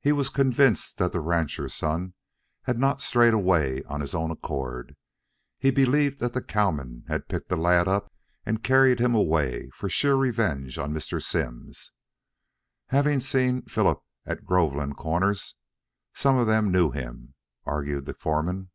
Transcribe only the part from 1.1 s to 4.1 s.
the rancher's son had not strayed away of